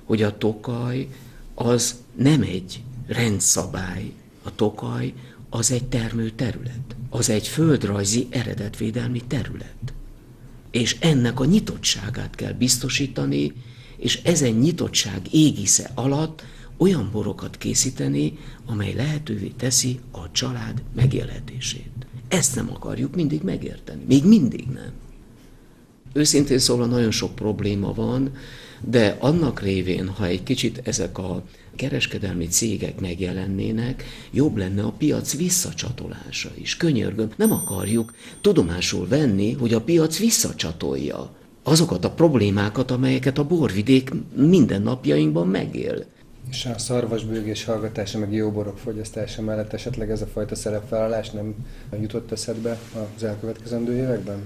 hogy 0.03 0.21
a 0.21 0.37
tokaj 0.37 1.07
az 1.53 1.95
nem 2.15 2.41
egy 2.41 2.83
rendszabály. 3.07 4.11
A 4.43 4.55
tokaj 4.55 5.13
az 5.49 5.71
egy 5.71 5.85
termő 5.85 6.29
terület, 6.29 6.95
az 7.09 7.29
egy 7.29 7.47
földrajzi 7.47 8.27
eredetvédelmi 8.29 9.21
terület. 9.27 9.93
És 10.71 10.97
ennek 10.99 11.39
a 11.39 11.45
nyitottságát 11.45 12.35
kell 12.35 12.53
biztosítani, 12.53 13.53
és 13.97 14.19
ezen 14.23 14.51
nyitottság 14.51 15.33
égisze 15.33 15.91
alatt 15.95 16.43
olyan 16.77 17.09
borokat 17.11 17.57
készíteni, 17.57 18.37
amely 18.65 18.93
lehetővé 18.93 19.47
teszi 19.47 19.99
a 20.11 20.31
család 20.31 20.83
megélhetését. 20.95 21.91
Ezt 22.27 22.55
nem 22.55 22.69
akarjuk 22.73 23.15
mindig 23.15 23.41
megérteni. 23.41 24.03
Még 24.07 24.25
mindig 24.25 24.65
nem. 24.65 24.91
Őszintén 26.13 26.59
szólva 26.59 26.85
nagyon 26.85 27.11
sok 27.11 27.35
probléma 27.35 27.93
van, 27.93 28.31
de 28.81 29.15
annak 29.19 29.61
révén, 29.61 30.07
ha 30.07 30.25
egy 30.25 30.43
kicsit 30.43 30.81
ezek 30.83 31.17
a 31.17 31.43
kereskedelmi 31.75 32.47
cégek 32.47 32.99
megjelennének, 32.99 34.03
jobb 34.31 34.57
lenne 34.57 34.83
a 34.83 34.93
piac 34.97 35.35
visszacsatolása 35.35 36.49
is. 36.61 36.77
Könyörgöm, 36.77 37.31
nem 37.35 37.51
akarjuk 37.51 38.13
tudomásul 38.41 39.07
venni, 39.07 39.53
hogy 39.53 39.73
a 39.73 39.81
piac 39.81 40.17
visszacsatolja 40.17 41.29
azokat 41.63 42.05
a 42.05 42.11
problémákat, 42.11 42.91
amelyeket 42.91 43.37
a 43.37 43.43
borvidék 43.43 44.11
mindennapjainkban 44.35 45.47
megél. 45.47 46.05
És 46.49 46.65
a 46.65 46.77
szarvasbőgés 46.77 47.65
hallgatása, 47.65 48.19
meg 48.19 48.33
jó 48.33 48.51
borok 48.51 48.77
fogyasztása 48.77 49.41
mellett 49.41 49.73
esetleg 49.73 50.11
ez 50.11 50.21
a 50.21 50.27
fajta 50.27 50.55
szerepvállalás 50.55 51.29
nem 51.29 51.55
jutott 52.01 52.31
eszedbe 52.31 52.79
az 53.15 53.23
elkövetkezendő 53.23 53.95
években? 53.95 54.39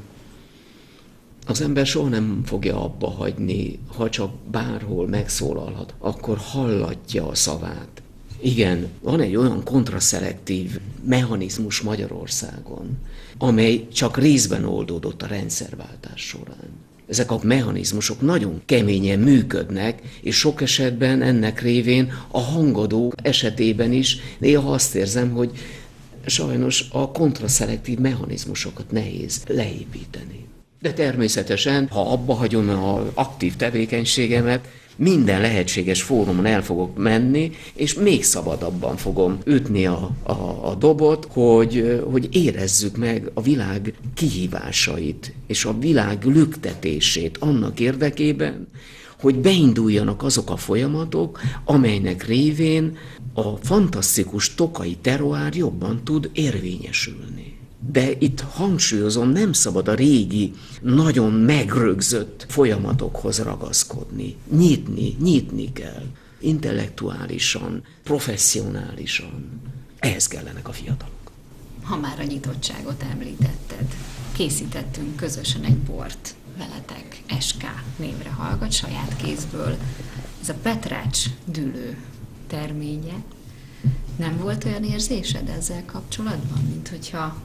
Az 1.46 1.62
ember 1.62 1.86
soha 1.86 2.08
nem 2.08 2.42
fogja 2.46 2.84
abba 2.84 3.10
hagyni, 3.10 3.80
ha 3.96 4.10
csak 4.10 4.32
bárhol 4.52 5.08
megszólalhat, 5.08 5.94
akkor 6.00 6.38
hallatja 6.38 7.28
a 7.28 7.36
szavát. 7.36 8.02
Igen, 8.42 8.88
van 9.02 9.22
egy 9.22 9.36
olyan 9.36 9.64
kontraszelektív 9.64 10.80
mechanizmus 11.06 11.82
Magyarországon, 11.82 12.98
amely 13.38 13.88
csak 13.88 14.18
részben 14.18 14.66
oldódott 14.66 15.22
a 15.22 15.28
rendszerváltás 15.28 16.22
során. 16.22 16.70
Ezek 17.08 17.32
a 17.32 17.40
mechanizmusok 17.44 18.22
nagyon 18.22 18.62
keményen 18.66 19.20
működnek, 19.20 20.02
és 20.22 20.36
sok 20.36 20.62
esetben 20.62 21.22
ennek 21.22 21.62
révén 21.62 22.14
a 22.28 22.40
hangadó 22.40 23.14
esetében 23.16 23.92
is 23.92 24.18
néha 24.38 24.72
azt 24.72 24.96
érzem, 24.96 25.32
hogy 25.32 25.52
sajnos 26.26 26.86
a 26.92 27.12
kontraszelektív 27.12 27.98
mechanizmusokat 27.98 28.92
nehéz 28.92 29.44
leépíteni. 29.48 30.46
De 30.84 30.94
természetesen, 30.94 31.88
ha 31.88 32.12
abba 32.12 32.34
hagyom 32.34 32.70
az 32.70 33.06
aktív 33.14 33.56
tevékenységemet, 33.56 34.68
minden 34.96 35.42
lehetséges 35.42 36.02
fórumon 36.02 36.46
el 36.46 36.64
fogok 36.64 36.98
menni, 36.98 37.52
és 37.74 37.94
még 37.94 38.24
szabadabban 38.24 38.98
fogom 38.98 39.38
ütni 39.46 39.86
a, 39.86 40.10
a, 40.24 40.32
a 40.70 40.76
dobot, 40.76 41.28
hogy, 41.32 42.04
hogy 42.12 42.36
érezzük 42.36 42.98
meg 42.98 43.32
a 43.34 43.42
világ 43.42 43.94
kihívásait, 44.14 45.34
és 45.48 45.66
a 45.66 45.80
világ 45.80 46.26
lüktetését 46.26 47.38
annak 47.38 47.80
érdekében, 47.80 48.68
hogy 49.20 49.36
beinduljanak 49.36 50.24
azok 50.24 50.50
a 50.50 50.58
folyamatok, 50.58 51.40
amelynek 51.66 52.26
révén 52.26 52.98
a 53.34 53.58
fantasztikus 53.58 54.56
tokai 54.56 54.98
teroár 55.02 55.56
jobban 55.56 56.04
tud 56.04 56.30
érvényesülni. 56.34 57.53
De 57.92 58.12
itt 58.20 58.40
hangsúlyozom, 58.40 59.30
nem 59.30 59.54
szabad 59.54 59.88
a 59.88 59.94
régi, 59.94 60.54
nagyon 60.82 61.32
megrögzött 61.32 62.46
folyamatokhoz 62.50 63.40
ragaszkodni. 63.40 64.36
Nyitni, 64.52 65.16
nyitni 65.20 65.74
kell. 65.74 66.06
Intellektuálisan, 66.40 67.84
professzionálisan. 68.04 69.62
Ehhez 70.00 70.28
kellenek 70.28 70.68
a 70.68 70.72
fiatalok. 70.72 71.32
Ha 71.84 71.98
már 71.98 72.20
a 72.20 72.24
nyitottságot 72.24 73.04
említetted, 73.12 73.96
készítettünk 74.32 75.16
közösen 75.16 75.64
egy 75.64 75.78
bort 75.78 76.36
veletek, 76.58 77.22
SK 77.40 77.64
névre 77.96 78.30
hallgat, 78.30 78.72
saját 78.72 79.16
kézből. 79.16 79.78
Ez 80.42 80.50
a 80.50 80.54
Petrács 80.62 81.24
dülő 81.46 81.98
terménye. 82.48 83.24
Nem 84.16 84.38
volt 84.38 84.66
olyan 84.66 84.84
érzésed 84.84 85.50
ezzel 85.50 85.86
kapcsolatban, 85.86 86.64
mint 86.70 86.88
hogyha 86.88 87.36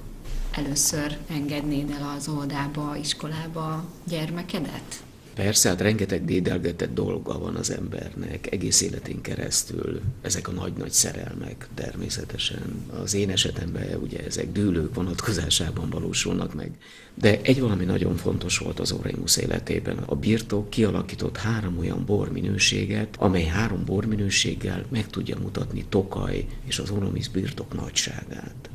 először 0.50 1.16
engednéd 1.30 1.90
el 1.90 2.14
az 2.16 2.28
óvodába, 2.28 2.96
iskolába 2.96 3.84
gyermekedet? 4.04 5.02
Persze, 5.38 5.68
hát 5.68 5.80
rengeteg 5.80 6.24
dédelgetett 6.24 6.94
dolga 6.94 7.38
van 7.38 7.54
az 7.54 7.70
embernek 7.70 8.52
egész 8.52 8.80
életén 8.80 9.20
keresztül. 9.20 10.00
Ezek 10.22 10.48
a 10.48 10.52
nagy-nagy 10.52 10.90
szerelmek 10.90 11.68
természetesen. 11.74 12.86
Az 13.02 13.14
én 13.14 13.30
esetemben 13.30 13.98
ugye 14.02 14.24
ezek 14.24 14.52
dűlők 14.52 14.94
vonatkozásában 14.94 15.90
valósulnak 15.90 16.54
meg. 16.54 16.70
De 17.14 17.40
egy 17.42 17.60
valami 17.60 17.84
nagyon 17.84 18.16
fontos 18.16 18.58
volt 18.58 18.80
az 18.80 18.92
Oremus 18.92 19.36
életében. 19.36 19.98
A 20.06 20.14
birtok 20.14 20.70
kialakított 20.70 21.36
három 21.36 21.78
olyan 21.78 22.04
borminőséget, 22.04 23.16
amely 23.18 23.44
három 23.44 23.84
borminőséggel 23.84 24.84
meg 24.88 25.06
tudja 25.06 25.38
mutatni 25.38 25.84
Tokaj 25.88 26.46
és 26.66 26.78
az 26.78 26.90
Oremus 26.90 27.28
birtok 27.28 27.74
nagyságát. 27.74 28.70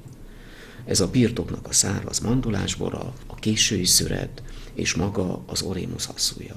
Ez 0.86 1.00
a 1.00 1.08
birtoknak 1.08 1.68
a 1.68 1.74
száraz 1.74 2.20
mandulásbora, 2.20 3.14
a 3.28 3.36
késői 3.36 3.86
szüret, 3.86 4.44
és 4.74 4.94
maga 4.94 5.44
az 5.46 5.62
Orémus 5.62 6.08
asszúja. 6.08 6.56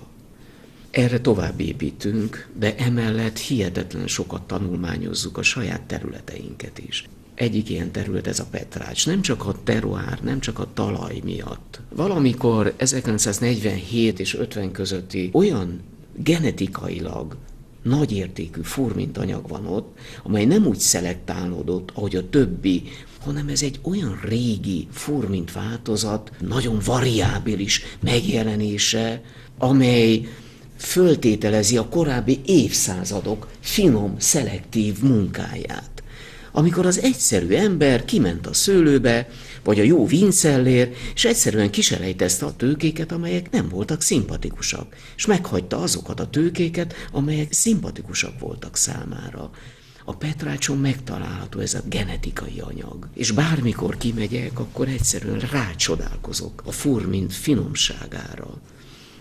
Erre 0.91 1.21
tovább 1.21 1.61
építünk, 1.61 2.49
de 2.59 2.77
emellett 2.77 3.39
hihetetlen 3.39 4.07
sokat 4.07 4.43
tanulmányozzuk 4.43 5.39
a 5.39 5.43
saját 5.43 5.83
területeinket 5.83 6.79
is. 6.79 7.09
Egyik 7.35 7.69
ilyen 7.69 7.93
terület 7.93 8.27
ez 8.27 8.41
a 8.41 8.47
Petrács, 8.51 9.07
nem 9.07 9.21
csak 9.21 9.47
a 9.47 9.55
teruár, 9.65 10.21
nem 10.23 10.41
csak 10.41 10.59
a 10.59 10.69
talaj 10.75 11.21
miatt. 11.25 11.81
Valamikor 11.95 12.75
1947 12.77 14.21
és 14.21 14.35
50 14.35 14.73
közötti 14.73 15.31
olyan 15.33 15.81
genetikailag 16.17 17.37
nagyértékű 17.83 18.61
furmintanyag 18.63 19.49
van 19.49 19.67
ott, 19.67 19.99
amely 20.23 20.45
nem 20.45 20.67
úgy 20.67 20.79
szelektálódott, 20.79 21.91
ahogy 21.95 22.17
a 22.17 22.29
többi 22.29 22.83
hanem 23.27 23.49
ez 23.49 23.63
egy 23.63 23.79
olyan 23.83 24.21
régi 24.23 24.89
furmint 24.93 25.53
változat, 25.53 26.31
nagyon 26.41 26.79
variábilis 26.85 27.83
megjelenése, 28.01 29.23
amely 29.59 30.29
föltételezi 30.79 31.77
a 31.77 31.89
korábbi 31.89 32.41
évszázadok 32.45 33.49
finom, 33.61 34.15
szelektív 34.19 35.03
munkáját. 35.03 36.03
Amikor 36.53 36.87
az 36.87 37.01
egyszerű 37.01 37.55
ember 37.55 38.05
kiment 38.05 38.47
a 38.47 38.53
szőlőbe, 38.53 39.29
vagy 39.65 39.81
a 39.81 39.83
jó 39.83 40.07
vincellér, 40.07 40.95
és 41.15 41.25
egyszerűen 41.25 41.71
kiselejtezte 41.71 42.47
a 42.47 42.57
tőkéket, 42.57 43.13
amelyek 43.13 43.51
nem 43.51 43.69
voltak 43.69 44.03
szimpatikusak, 44.03 44.97
és 45.17 45.27
meghagyta 45.27 45.79
azokat 45.79 46.21
a 46.21 46.31
tőkéket, 46.31 46.95
amelyek 47.13 47.53
szimpatikusak 47.53 48.39
voltak 48.39 48.77
számára 48.77 49.51
a 50.09 50.15
petrácson 50.15 50.79
megtalálható 50.79 51.59
ez 51.59 51.75
a 51.75 51.81
genetikai 51.89 52.61
anyag. 52.61 53.09
És 53.15 53.31
bármikor 53.31 53.97
kimegyek, 53.97 54.59
akkor 54.59 54.89
egyszerűen 54.89 55.39
rácsodálkozok 55.39 56.63
a 56.65 56.71
furmint 56.71 57.33
finomságára. 57.33 58.61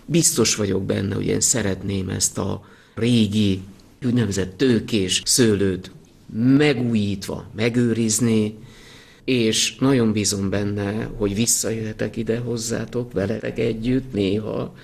Biztos 0.04 0.54
vagyok 0.54 0.84
benne, 0.84 1.14
hogy 1.14 1.26
én 1.26 1.40
szeretném 1.40 2.08
ezt 2.08 2.38
a 2.38 2.64
régi, 2.94 3.60
úgynevezett 4.04 4.56
tőkés 4.56 5.22
szőlőt 5.24 5.90
megújítva, 6.32 7.44
megőrizni, 7.56 8.58
és 9.24 9.76
nagyon 9.78 10.12
bízom 10.12 10.50
benne, 10.50 11.04
hogy 11.04 11.34
visszajöhetek 11.34 12.16
ide 12.16 12.38
hozzátok, 12.38 13.12
veletek 13.12 13.58
együtt 13.58 14.12
néha, 14.12 14.74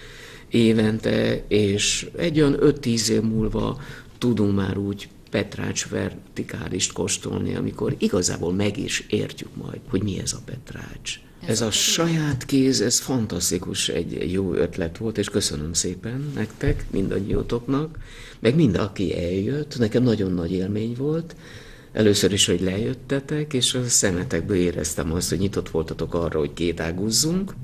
évente, 0.48 1.44
és 1.48 2.10
egy 2.16 2.40
olyan 2.40 2.58
5-10 2.60 3.08
év 3.08 3.20
múlva 3.20 3.80
tudunk 4.18 4.56
már 4.56 4.76
úgy 4.76 5.08
Petrács 5.32 5.88
vertikálist 5.88 6.92
kóstolni, 6.92 7.54
amikor 7.54 7.94
igazából 7.98 8.52
meg 8.52 8.78
is 8.78 9.04
értjük 9.08 9.56
majd, 9.56 9.80
hogy 9.88 10.02
mi 10.02 10.18
ez 10.18 10.32
a 10.32 10.40
Petrács. 10.44 11.20
Ez, 11.46 11.60
a, 11.60 11.70
saját 11.70 12.44
kéz, 12.44 12.80
ez 12.80 13.00
fantasztikus, 13.00 13.88
egy 13.88 14.32
jó 14.32 14.54
ötlet 14.54 14.98
volt, 14.98 15.18
és 15.18 15.28
köszönöm 15.28 15.72
szépen 15.72 16.30
nektek, 16.34 16.84
mindannyiótoknak, 16.90 17.98
meg 18.40 18.54
mind, 18.54 18.76
aki 18.76 19.16
eljött, 19.16 19.78
nekem 19.78 20.02
nagyon 20.02 20.32
nagy 20.32 20.52
élmény 20.52 20.94
volt, 20.98 21.34
Először 21.92 22.32
is, 22.32 22.46
hogy 22.46 22.60
lejöttetek, 22.60 23.52
és 23.52 23.74
a 23.74 23.88
szemetekből 23.88 24.56
éreztem 24.56 25.12
azt, 25.12 25.28
hogy 25.28 25.38
nyitott 25.38 25.70
voltatok 25.70 26.14
arra, 26.14 26.38
hogy 26.38 26.52
kétáguzzunk, 26.54 27.54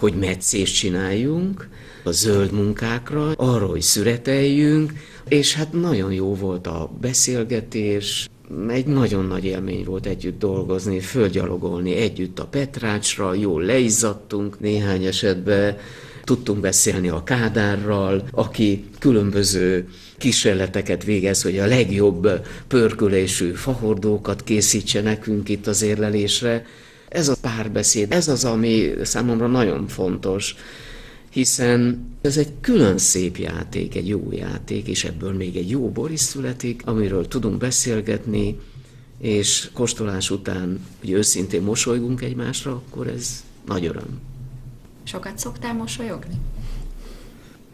hogy 0.00 0.14
meccést 0.14 0.74
csináljunk, 0.74 1.68
a 2.04 2.10
zöld 2.10 2.52
munkákra, 2.52 3.32
arra, 3.36 3.66
hogy 3.66 3.82
szüreteljünk, 3.82 4.92
és 5.28 5.54
hát 5.54 5.72
nagyon 5.72 6.12
jó 6.12 6.34
volt 6.34 6.66
a 6.66 6.90
beszélgetés, 7.00 8.28
egy 8.68 8.86
nagyon 8.86 9.24
nagy 9.24 9.44
élmény 9.44 9.84
volt 9.84 10.06
együtt 10.06 10.38
dolgozni, 10.38 11.00
fölgyalogolni 11.00 11.94
együtt 11.94 12.38
a 12.38 12.46
Petrácsra, 12.46 13.34
jól 13.34 13.62
leizzadtunk 13.62 14.60
néhány 14.60 15.04
esetben, 15.04 15.76
tudtunk 16.24 16.60
beszélni 16.60 17.08
a 17.08 17.22
Kádárral, 17.22 18.28
aki 18.30 18.84
különböző 18.98 19.88
kísérleteket 20.18 21.04
végez, 21.04 21.42
hogy 21.42 21.58
a 21.58 21.66
legjobb 21.66 22.28
pörkölésű 22.68 23.50
fahordókat 23.50 24.44
készítse 24.44 25.02
nekünk 25.02 25.48
itt 25.48 25.66
az 25.66 25.82
érlelésre. 25.82 26.66
Ez 27.10 27.28
a 27.28 27.36
párbeszéd, 27.40 28.12
ez 28.12 28.28
az, 28.28 28.44
ami 28.44 28.92
számomra 29.02 29.46
nagyon 29.46 29.88
fontos, 29.88 30.54
hiszen 31.30 32.08
ez 32.20 32.36
egy 32.36 32.52
külön 32.60 32.98
szép 32.98 33.36
játék, 33.36 33.94
egy 33.94 34.08
jó 34.08 34.28
játék, 34.32 34.86
és 34.86 35.04
ebből 35.04 35.32
még 35.32 35.56
egy 35.56 35.70
jó 35.70 35.88
boris 35.90 36.20
születik, 36.20 36.82
amiről 36.84 37.28
tudunk 37.28 37.58
beszélgetni, 37.58 38.58
és 39.18 39.70
kóstolás 39.72 40.30
után, 40.30 40.86
hogy 41.00 41.10
őszintén 41.10 41.62
mosolygunk 41.62 42.22
egymásra, 42.22 42.70
akkor 42.72 43.06
ez 43.06 43.44
nagy 43.66 43.86
öröm. 43.86 44.20
Sokat 45.04 45.38
szoktál 45.38 45.74
mosolyogni? 45.74 46.34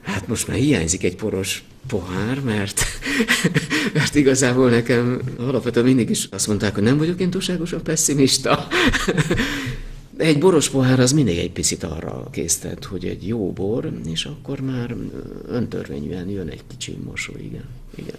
Hát 0.03 0.29
most 0.29 0.49
már 0.49 0.57
hiányzik 0.57 1.05
egy 1.05 1.17
poros 1.17 1.65
pohár, 1.87 2.41
mert, 2.41 2.81
mert 3.95 4.15
igazából 4.15 4.71
nekem 4.71 5.21
alapvetően 5.39 5.87
mindig 5.87 6.11
is 6.11 6.29
azt 6.31 6.47
mondták, 6.47 6.75
hogy 6.75 6.83
nem 6.83 6.99
vagyok 6.99 7.21
én 7.21 7.31
túlságosan 7.31 7.83
pessimista. 7.83 8.67
Egy 10.17 10.39
boros 10.39 10.69
pohár 10.71 11.01
az 11.01 11.13
mindig 11.13 11.39
egy 11.39 11.53
picit 11.53 11.83
arra 11.83 12.29
késztet, 12.31 12.85
hogy 12.85 13.05
egy 13.05 13.27
jó 13.27 13.53
bor, 13.53 13.93
és 14.07 14.25
akkor 14.25 14.61
már 14.61 14.97
öntörvényűen 15.49 16.29
jön 16.29 16.49
egy 16.49 16.63
kicsi 16.67 16.99
mosoly, 17.05 17.41
igen. 17.41 17.65
igen. 17.95 18.17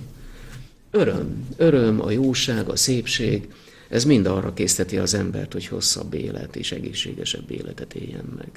Öröm, 0.92 1.48
öröm, 1.56 2.02
a 2.02 2.12
jóság, 2.12 2.70
a 2.70 2.76
szépség, 2.76 3.48
ez 3.90 4.06
mind 4.06 4.26
arra 4.26 4.54
készteti 4.54 4.98
az 4.98 5.14
embert, 5.14 5.54
hogy 5.54 5.68
hosszabb 5.68 6.14
élet 6.14 6.56
és 6.56 6.72
egészségesebb 6.72 7.52
életet 7.52 7.94
éljen 7.94 8.34
meg. 8.38 8.50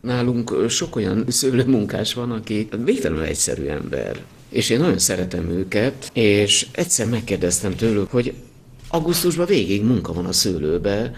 Nálunk 0.00 0.68
sok 0.68 0.96
olyan 0.96 1.24
szőlőmunkás 1.28 2.14
van, 2.14 2.30
aki 2.30 2.68
végtelenül 2.84 3.24
egyszerű 3.24 3.66
ember, 3.66 4.20
és 4.48 4.70
én 4.70 4.78
nagyon 4.78 4.98
szeretem 4.98 5.50
őket, 5.50 6.10
és 6.12 6.66
egyszer 6.72 7.06
megkérdeztem 7.06 7.76
tőlük, 7.76 8.10
hogy 8.10 8.34
augusztusban 8.88 9.46
végig 9.46 9.84
munka 9.84 10.12
van 10.12 10.26
a 10.26 10.32
szőlőbe, 10.32 11.12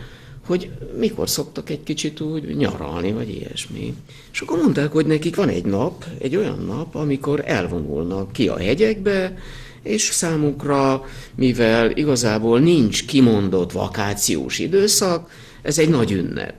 hogy 0.46 0.70
mikor 0.98 1.28
szoktak 1.28 1.70
egy 1.70 1.82
kicsit 1.82 2.20
úgy 2.20 2.56
nyaralni, 2.56 3.12
vagy 3.12 3.28
ilyesmi. 3.28 3.94
És 4.32 4.40
akkor 4.40 4.58
mondták, 4.58 4.92
hogy 4.92 5.06
nekik 5.06 5.36
van 5.36 5.48
egy 5.48 5.64
nap, 5.64 6.04
egy 6.18 6.36
olyan 6.36 6.64
nap, 6.66 6.94
amikor 6.94 7.42
elvonulnak 7.46 8.32
ki 8.32 8.48
a 8.48 8.58
hegyekbe, 8.58 9.38
és 9.82 10.02
számukra, 10.02 11.04
mivel 11.34 11.90
igazából 11.90 12.60
nincs 12.60 13.06
kimondott 13.06 13.72
vakációs 13.72 14.58
időszak, 14.58 15.30
ez 15.62 15.78
egy 15.78 15.88
nagy 15.88 16.12
ünnep. 16.12 16.54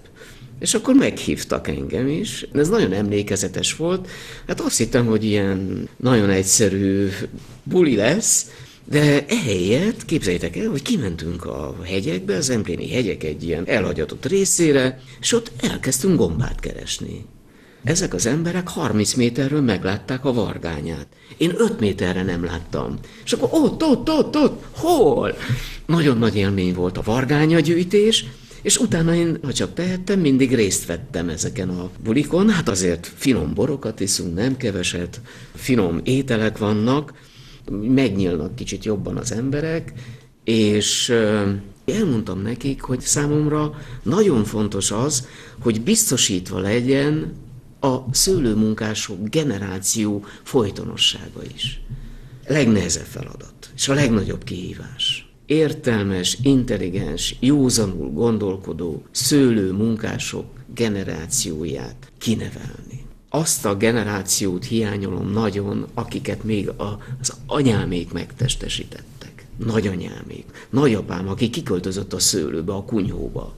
És 0.64 0.74
akkor 0.74 0.96
meghívtak 0.96 1.68
engem 1.68 2.08
is. 2.08 2.46
Ez 2.54 2.70
nagyon 2.70 2.94
emlékezetes 2.94 3.76
volt. 3.76 4.08
Hát 4.48 4.62
azt 4.62 4.78
hittem, 4.78 5.06
hogy 5.06 5.24
ilyen 5.24 5.90
nagyon 5.98 6.30
egyszerű 6.30 7.10
buli 7.64 7.96
lesz, 7.96 8.50
de 8.86 9.26
ehelyett 9.26 10.06
képzeljétek 10.06 10.58
el, 10.58 10.70
hogy 10.70 10.82
kimentünk 10.82 11.46
a 11.46 11.76
hegyekbe, 11.84 12.36
az 12.36 12.50
Empléni 12.50 12.90
hegyek 12.90 13.24
egy 13.24 13.44
ilyen 13.44 13.68
elhagyatott 13.68 14.26
részére, 14.26 15.00
és 15.20 15.34
ott 15.34 15.52
elkezdtünk 15.60 16.18
gombát 16.18 16.60
keresni. 16.60 17.26
Ezek 17.84 18.14
az 18.14 18.26
emberek 18.26 18.68
30 18.68 19.14
méterről 19.14 19.62
meglátták 19.62 20.26
a 20.26 20.34
vargányát. 20.34 21.08
Én 21.38 21.54
5 21.58 21.80
méterre 21.80 22.24
nem 22.24 22.44
láttam. 22.44 23.00
És 23.26 23.34
akkor 23.34 23.50
ott, 23.52 23.84
ott, 23.84 24.10
ott, 24.10 24.36
ott, 24.36 24.64
hol? 24.72 25.38
Nagyon 25.86 26.18
nagy 26.18 26.36
élmény 26.36 26.74
volt 26.74 26.98
a 26.98 27.02
vargányagyűjtés, 27.02 28.26
és 28.64 28.78
utána 28.78 29.14
én, 29.16 29.38
ha 29.44 29.54
csak 29.54 29.74
tehettem, 29.74 30.20
mindig 30.20 30.56
részt 30.56 30.86
vettem 30.86 31.30
ezeken 31.30 31.70
a 31.70 31.90
bulikon. 32.04 32.50
Hát 32.50 32.70
azért 32.70 33.12
finom 33.16 33.54
borokat 33.54 34.00
iszunk, 34.00 34.36
nem 34.36 34.58
keveset, 34.58 35.22
finom 35.56 36.02
ételek 36.04 36.58
vannak, 36.58 37.14
megnyílnak 37.72 38.56
kicsit 38.56 38.86
jobban 38.86 39.18
az 39.18 39.32
emberek, 39.32 39.94
és 40.44 41.14
elmondtam 41.86 42.42
nekik, 42.42 42.82
hogy 42.82 43.00
számomra 43.00 43.82
nagyon 44.04 44.44
fontos 44.44 44.92
az, 44.92 45.28
hogy 45.60 45.82
biztosítva 45.82 46.60
legyen 46.60 47.34
a 47.80 47.98
szőlőmunkások 48.12 49.30
generáció 49.30 50.26
folytonossága 50.44 51.44
is. 51.56 51.82
Legnehezebb 52.48 53.06
feladat, 53.06 53.72
és 53.76 53.88
a 53.88 53.94
legnagyobb 53.94 54.44
kihívás. 54.44 55.23
Értelmes, 55.46 56.38
intelligens, 56.42 57.36
józanul 57.40 58.10
gondolkodó 58.10 59.04
szőlőmunkások 59.12 60.46
generációját 60.76 62.12
kinevelni 62.18 63.04
azt 63.36 63.66
a 63.66 63.76
generációt 63.76 64.66
hiányolom 64.66 65.32
nagyon, 65.32 65.88
akiket 65.94 66.44
még 66.44 66.72
az 67.20 67.34
anyámék 67.46 68.12
megtestesítettek. 68.12 69.46
Nagyanyámék, 69.66 70.46
nagyapám, 70.70 71.28
aki 71.28 71.50
kiköltözött 71.50 72.14
a 72.14 72.20
szőlőbe, 72.20 72.74
a 72.74 72.84
kunyhóba. 72.84 73.54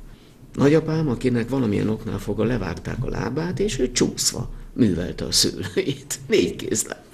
Nagyapám, 0.54 1.10
akinek 1.10 1.50
valamilyen 1.50 1.90
oknál 1.90 2.20
fogva 2.20 2.44
levágták 2.44 3.04
a 3.04 3.10
lábát, 3.10 3.60
és 3.60 3.80
ő 3.80 3.92
csúszva 3.92 4.50
művelte 4.74 5.26
a 5.26 5.32
szőlőjét. 5.32 6.20
Négy 6.28 6.56
kézláb. 6.56 7.05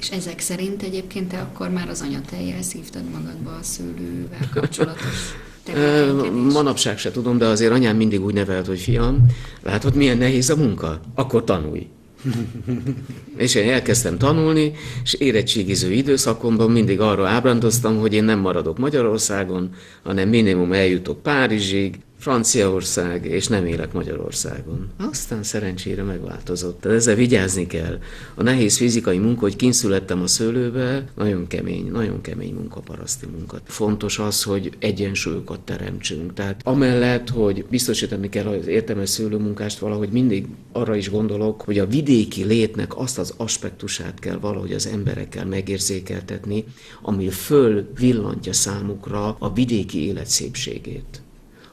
És 0.00 0.10
ezek 0.10 0.40
szerint 0.40 0.82
egyébként 0.82 1.28
te 1.28 1.38
akkor 1.38 1.70
már 1.70 1.88
az 1.88 2.00
anyatejjel 2.00 2.62
szívtad 2.62 3.02
magadba 3.10 3.50
a 3.50 3.62
szőlővel 3.62 4.48
kapcsolatos 4.54 5.34
Manapság 6.52 6.98
se 6.98 7.10
tudom, 7.10 7.38
de 7.38 7.46
azért 7.46 7.72
anyám 7.72 7.96
mindig 7.96 8.24
úgy 8.24 8.34
nevelt, 8.34 8.66
hogy 8.66 8.78
fiam, 8.78 9.26
látod 9.62 9.94
milyen 9.94 10.18
nehéz 10.18 10.50
a 10.50 10.56
munka? 10.56 11.00
Akkor 11.14 11.44
tanulj. 11.44 11.86
és 13.36 13.54
én 13.54 13.70
elkezdtem 13.70 14.18
tanulni, 14.18 14.72
és 15.02 15.14
érettségiző 15.14 15.92
időszakomban 15.92 16.70
mindig 16.70 17.00
arra 17.00 17.28
ábrandoztam, 17.28 17.98
hogy 17.98 18.14
én 18.14 18.24
nem 18.24 18.38
maradok 18.38 18.78
Magyarországon, 18.78 19.70
hanem 20.02 20.28
minimum 20.28 20.72
eljutok 20.72 21.22
Párizsig, 21.22 21.98
Franciaország, 22.18 23.24
és 23.24 23.46
nem 23.46 23.66
élek 23.66 23.92
Magyarországon. 23.92 24.90
Aztán 24.96 25.42
szerencsére 25.42 26.02
megváltozott. 26.02 26.80
Tehát 26.80 26.96
ezzel 26.98 27.14
vigyázni 27.14 27.66
kell. 27.66 27.98
A 28.34 28.42
nehéz 28.42 28.76
fizikai 28.76 29.18
munka, 29.18 29.40
hogy 29.40 29.56
kinszülettem 29.56 30.22
a 30.22 30.26
szőlőbe, 30.26 31.04
nagyon 31.16 31.46
kemény, 31.46 31.90
nagyon 31.90 32.20
kemény 32.20 32.54
munka, 32.54 32.80
paraszti 32.80 33.26
munka. 33.26 33.58
Fontos 33.64 34.18
az, 34.18 34.42
hogy 34.42 34.72
egyensúlyokat 34.78 35.60
teremtsünk. 35.60 36.34
Tehát 36.34 36.60
amellett, 36.64 37.28
hogy 37.28 37.64
biztosítani 37.70 38.28
kell 38.28 38.46
az 38.46 38.66
értelmes 38.66 39.08
szőlőmunkást, 39.08 39.78
valahogy 39.78 40.10
mindig 40.10 40.46
arra 40.72 40.96
is 40.96 41.10
gondolok, 41.10 41.62
hogy 41.62 41.78
a 41.78 41.86
vidéki 41.86 42.44
létnek 42.44 42.96
azt 42.96 43.18
az 43.18 43.34
aspektusát 43.36 44.18
kell 44.18 44.38
valahogy 44.38 44.72
az 44.72 44.86
emberekkel 44.86 45.46
megérzékeltetni, 45.46 46.64
ami 47.02 47.28
föl 47.28 47.88
villantja 47.98 48.52
számukra 48.52 49.36
a 49.38 49.52
vidéki 49.52 50.06
élet 50.06 50.26
szépségét. 50.26 51.22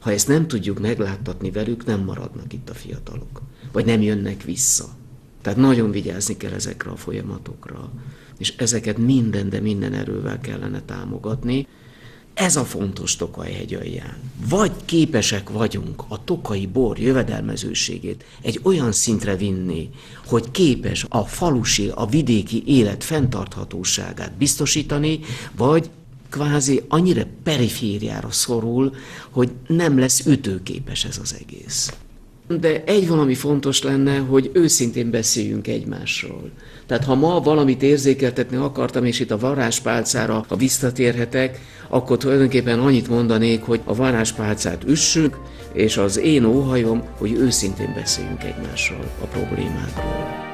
Ha 0.06 0.12
ezt 0.12 0.28
nem 0.28 0.48
tudjuk 0.48 0.80
megláttatni 0.80 1.52
velük, 1.52 1.86
nem 1.86 2.00
maradnak 2.00 2.54
itt 2.54 2.70
a 2.70 2.74
fiatalok, 2.74 3.42
vagy 3.72 3.86
nem 3.86 4.02
jönnek 4.02 4.44
vissza. 4.44 4.86
Tehát 5.42 5.60
nagyon 5.60 5.92
vigyázni 5.92 6.38
kell 6.38 6.52
ezekre 6.52 6.90
a 6.92 6.96
folyamatokra, 6.96 7.92
és 8.38 8.54
ezeket 8.58 8.98
minden, 8.98 9.50
de 9.50 9.60
minden 9.60 9.94
erővel 9.94 10.40
kellene 10.40 10.82
támogatni. 10.82 11.68
Ez 12.34 12.56
a 12.56 12.64
fontos 12.64 13.16
Tokaj 13.16 13.52
hegyalján. 13.52 14.18
Vagy 14.50 14.72
képesek 14.86 15.50
vagyunk 15.50 16.04
a 16.08 16.24
tokai 16.24 16.68
bor 16.68 17.00
jövedelmezőségét 17.00 18.26
egy 18.42 18.60
olyan 18.64 18.92
szintre 18.92 19.36
vinni, 19.36 19.90
hogy 20.26 20.52
képes 20.52 21.06
a 21.10 21.22
falusi, 21.26 21.92
a 21.96 22.06
vidéki 22.06 22.64
élet 22.66 23.04
fenntarthatóságát 23.04 24.38
biztosítani, 24.38 25.20
vagy 25.56 25.90
kvázi 26.36 26.82
annyira 26.88 27.24
perifériára 27.44 28.32
szorul, 28.32 28.96
hogy 29.30 29.52
nem 29.68 30.00
lesz 30.00 30.26
ütőképes 30.26 31.06
ez 31.06 31.20
az 31.22 31.36
egész. 31.42 31.94
De 32.48 32.84
egy 32.84 33.08
valami 33.08 33.34
fontos 33.34 33.84
lenne, 33.84 34.18
hogy 34.18 34.52
őszintén 34.54 35.10
beszéljünk 35.10 35.68
egymásról. 35.68 36.52
Tehát 36.86 37.04
ha 37.04 37.16
ma 37.16 37.40
valamit 37.40 37.82
érzékeltetni 37.82 38.58
akartam, 38.58 39.06
és 39.06 39.20
itt 39.20 39.32
a 39.32 39.38
varázspálcára, 39.38 40.46
ha 40.48 40.56
visszatérhetek, 40.56 41.60
akkor 41.90 42.18
tulajdonképpen 42.18 42.80
annyit 42.80 43.10
mondanék, 43.10 43.62
hogy 43.62 43.82
a 43.84 43.96
varázspálcát 43.96 44.84
üssük, 44.88 45.38
és 45.74 45.98
az 45.98 46.18
én 46.18 46.46
óhajom, 46.46 47.04
hogy 47.18 47.32
őszintén 47.32 47.94
beszéljünk 47.96 48.44
egymással 48.44 49.12
a 49.22 49.26
problémákról. 49.26 50.45